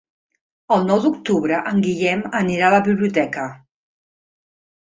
[0.75, 3.47] El nou d'octubre en Guillem anirà a la biblioteca.